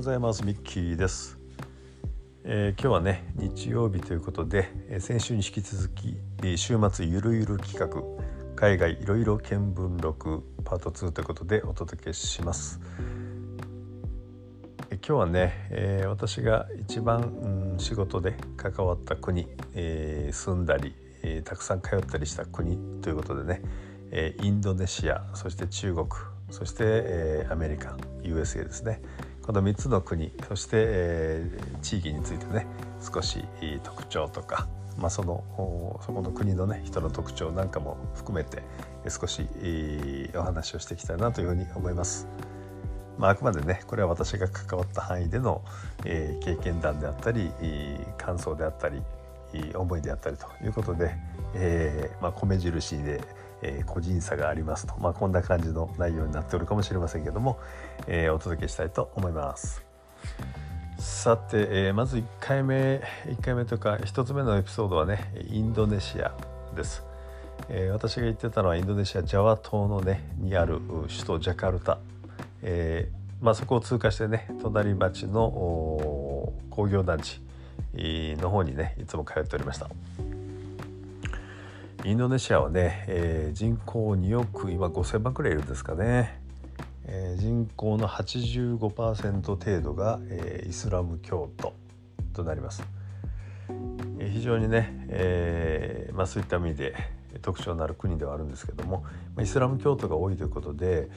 [0.00, 0.46] ございます。
[0.46, 1.38] ミッキーです、
[2.44, 8.02] えー、今日はね日曜日ということで、えー、先週に引き続き、えー、週末ゆるゆる企画
[8.56, 12.80] 海外いろいろ見聞録パート2ということでお届けします、
[14.88, 23.60] えー、今日はね、えー、私が一番、うん、仕事で関わった国、えー、住んだり、えー、たくさん通ったりした国ということでね、
[24.12, 26.06] えー、インドネシアそして中国
[26.48, 29.02] そして、えー、アメリカ USA ですね。
[29.42, 32.66] この3つの国そして、えー、地域についてね
[33.00, 33.44] 少し
[33.82, 35.44] 特徴とか、まあ、その
[36.04, 38.62] そこの国のね人の特徴なんかも含めて
[39.08, 39.48] 少し
[40.34, 42.28] お話をしていきたいなというふうに思います。
[43.18, 45.62] まあ、あくまでねこれは私が関わった範囲での、
[46.06, 47.50] えー、経験談であったり
[48.16, 49.02] 感想であったり
[49.74, 51.14] 思いであったりということで、
[51.54, 53.20] えーまあ、米印で
[53.62, 57.58] えー、個人差がありますと、まあ、こんな感じの内容になっておるかもしれませんけども、
[58.06, 59.90] えー、お届けしたいと思います。
[60.98, 66.34] さて、えー、まず1回目1回目というか1つ目のエピソードはねインドネシア
[66.76, 67.02] です、
[67.70, 71.98] えー、私が言ってたのはインドネシアジャワ島のねにある首都ジャカルタ、
[72.62, 77.40] えーまあ、そこを通過してね隣町の工業団地
[77.94, 79.88] の方にねいつも通っておりました。
[82.02, 86.40] インドネシアはね、えー、人口2億今5,000万くらいいるんですかね、
[87.04, 91.74] えー、人口の85%程度が、えー、イスラム教徒
[92.32, 92.82] となります、
[94.18, 96.94] えー、非常にね、えーまあ、そういった意味で
[97.42, 99.04] 特徴のある国ではあるんですけども
[99.38, 101.10] イスラム教徒が多いということで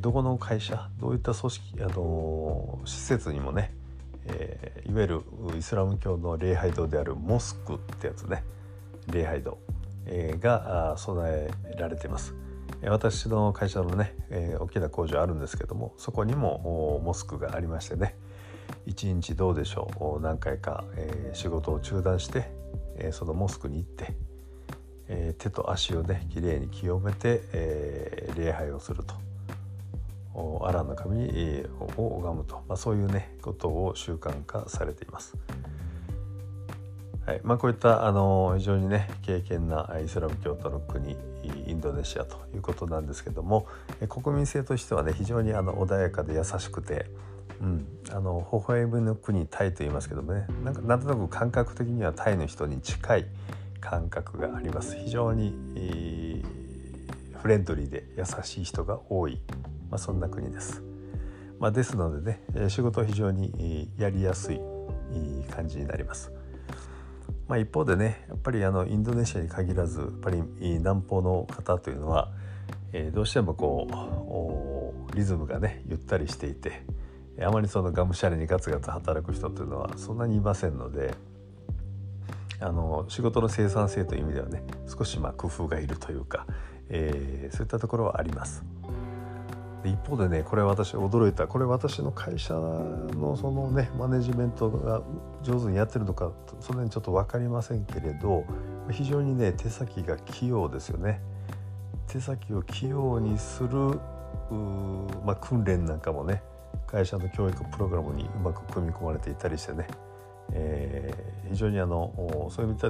[0.00, 3.74] どこの会社どういった組織あの施設にもね、
[4.26, 5.22] えー、いわゆる
[5.58, 8.44] イスラム教の礼拝堂であるモスクってやつね
[9.08, 9.58] 礼拝堂。
[10.40, 12.34] が備えられています。
[12.84, 14.14] 私の会社のね、
[14.58, 18.16] 大きな工場あるんですけどもそこにもモスクがありましてね
[18.86, 20.84] 一日どうでしょう何回か、
[21.32, 22.50] 仕事を中断して、
[23.12, 24.14] そのモスクに行って、
[25.38, 29.14] 手と足をねきれいに清めて、礼拝をすると
[30.64, 31.64] アランの神
[31.96, 35.36] を拝むと、まあ、そういうねことを習慣化されています。
[37.30, 43.68] はいまあ、こういったあの非常にね敬虔なイスラム教徒の国インドネシアということなんですけども
[44.08, 47.06] 国民性としてはね非常にあの穏やかで優しくて、
[47.60, 53.26] うん、あの微笑むの国タイと言いますけどもねなんかなんとなく感覚的にはタイの人に近い
[53.80, 55.54] 感覚があります非常に、
[57.40, 59.38] フレンドリーで優しい人が多い、
[59.88, 60.82] まあ、そんな国です。
[61.60, 64.60] まあ、ですのでね仕事は非常にやりやすい
[65.50, 66.32] 感じになります。
[67.50, 72.30] まあ、一方でねやっぱりあのインドネシアに限らずやっぱり南方の方というのは、
[72.92, 76.84] えー、どうしてもこうリズムがねゆったりしていて
[77.44, 81.12] あまりそのがむしゃらにガツガツ働く人というのはそんなにいませんので
[82.60, 86.46] あの仕事の生産性という意味ではね少しま工夫がいるというか、
[86.88, 88.62] えー、そういったところはあります。
[89.84, 95.02] 一方でねこれ私驚いたこれ私の会社のそのねマネジメントが
[95.42, 98.44] 上手にやってるのかその辺ちょっと分かりませんけれど
[98.90, 101.20] 非常にね手先が器用ですよね。
[102.08, 104.00] 手先を器用にする
[105.24, 106.42] まあ、訓練なんかもね
[106.86, 109.86] 会社の教育プログラムにうまく組み込まれていたりしてね、
[110.52, 112.88] えー、非常にあのそういった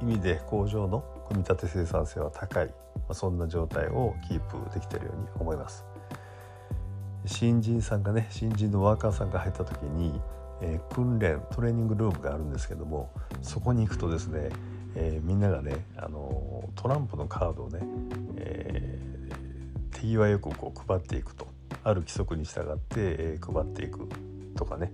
[0.00, 2.72] 意味で工場の組み立て生産性は高い、ま
[3.10, 5.91] あ、そんな状態をキープできているように思います。
[7.26, 10.20] 新人さんがね新人のワーカーさんが入った時に、
[10.60, 13.10] えー、訓練トレーニングルームがあるんですけども
[13.42, 14.50] そこに行くとですね、
[14.94, 17.80] えー、みんながねあのトランプのカードをね、
[18.36, 21.52] えー、手際よくこう配っていくと。
[21.84, 24.08] ある規則に従って、え、配っていく
[24.56, 24.92] とかね。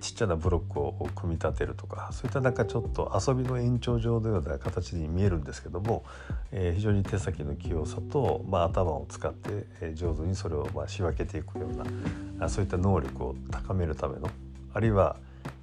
[0.00, 6.04] ちっちゃなブロックを組み立てるとかそういったなんかちょっと遊びの延長上のような形に見えるんですけども、
[6.50, 14.28] えー、非常に手先の器用さと、まあ、頭を使って、えー、上手にそれをまあ仕分けていくようなそういった能力を高めるための
[14.72, 15.16] あるいは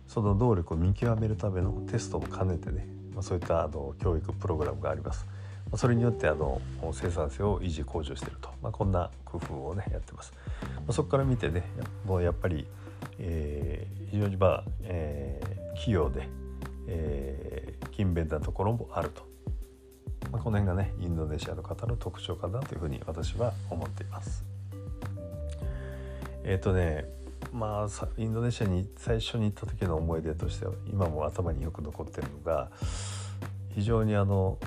[0.07, 5.25] その能力を見極めるためのテストも兼ねてね、まあ、そういったあの教育プログラムがあります。
[5.75, 6.61] それによってあの
[6.91, 10.33] 生産性を維持向上していると、まあ、こんな工夫をねやってます。
[10.61, 11.63] まあ、そこから見てね
[12.05, 12.67] もうやっぱり
[13.25, 16.27] えー、非常にまあ、えー、器用で、
[16.87, 19.23] えー、勤勉なところもあると、
[20.29, 24.43] まあ、この辺がねインドネシアの方の特徴かなというふうに私は思っています。
[26.43, 27.05] えっ、ー、とね
[27.53, 32.69] まあインドネシアに最初に行った時の思い出としては今も頭によく残ってるのが
[33.73, 34.57] 非常にあの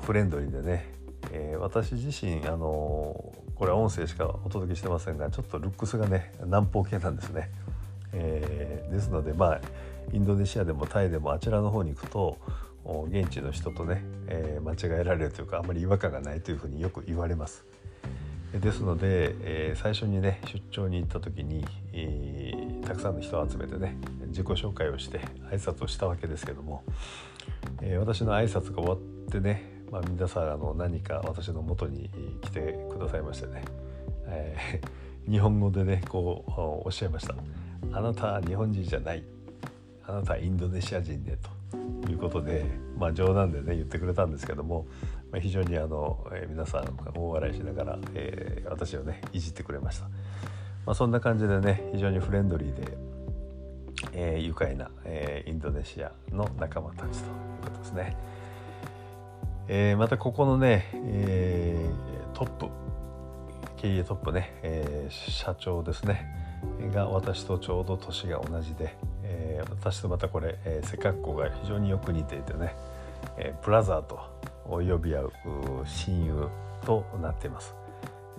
[0.00, 0.92] フレンドリーでね、
[1.36, 7.50] えー、私自身あのこれは音声しかお届けしてませんがちょっとルックスがね南方系なんですね
[8.16, 9.60] えー、ですのでまあ
[10.12, 12.38] インドネシアでもタイでもあちらの方に行くと
[13.08, 17.64] 現地の人とね、えー、間違えられるというかあまり違和感がないというふうによく言われます。
[18.52, 23.96] ですので、えー、最初にね出張に行った時に、えー、たくさんの人を集めてね
[24.28, 25.18] 自己紹介をして
[25.50, 26.84] 挨拶をしたわけですけども、
[27.82, 28.98] え、私の挨拶が終わっ
[29.32, 32.10] てね、まあ、皆さんあの何か私の元に
[32.42, 33.62] 来てくださいましてね、
[34.26, 36.50] えー、日本語でねこう
[36.86, 37.36] おっしゃいました
[37.96, 39.22] 「あなたは日本人じゃない。
[40.04, 41.38] あなたはインドネシア人ね」
[42.02, 42.64] ということで、
[42.98, 44.84] まあ、冗談でね言ってくれたんですけども
[45.30, 50.06] まあ、非常にあの、えー、皆さん大笑いしながら、えー、私をねいじってくれました、
[50.86, 52.98] まあ、そんな感じでね非常にフレンドリーで、
[54.12, 57.32] えー、愉快な、えー、インドネシアの仲間たちという
[57.62, 58.16] ことですね、
[59.68, 62.66] えー、またここのね、えー、トップ
[63.76, 66.26] 経営トップね、えー、社長ですね
[66.92, 72.74] が私とちょうど年が同じで、えー、私とまたこれ、えー、背格好が非常によく似ていてね、
[73.38, 74.20] えー、ブラザーと
[74.66, 75.32] 呼び合う
[75.84, 76.48] 親友
[76.84, 77.74] となっています。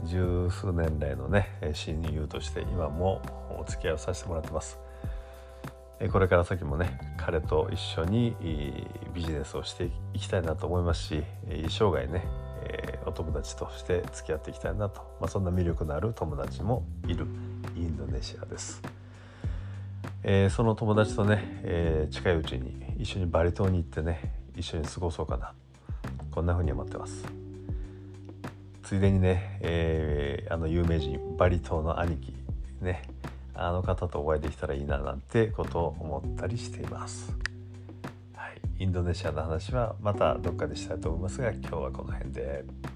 [0.03, 3.21] 十数年来のね親友として今も
[3.57, 4.79] お付き合いをさせてもらってます。
[6.11, 8.35] これから先もね彼と一緒に
[9.13, 11.23] ビジネスをしていきたいなと思いますし
[11.69, 12.25] 生涯ね
[13.05, 17.25] お友達として付き合っていきたいなと、まあ、そんな魅力のある友達もいる
[17.75, 18.81] インドネシアです、
[20.23, 25.53] えー、その友達とね、えー、近いうちに一緒にバリ島に行ってね一緒に過ごそうかな。
[26.35, 27.23] こんな風に思ってます。
[28.83, 32.33] ついでにね、えー、あの有名人バリ島の兄貴
[32.81, 33.03] ね
[33.55, 37.33] あの方とお会いできたらいいななんてことを思ったりしています、
[38.33, 42.94] はい、インドネシアの話はまたどっかでしたいと思いますが今日はこの辺で。